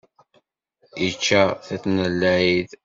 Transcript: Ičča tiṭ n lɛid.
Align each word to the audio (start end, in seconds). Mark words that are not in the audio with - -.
Ičča 1.07 1.43
tiṭ 1.65 1.83
n 1.95 1.97
lɛid. 2.19 2.69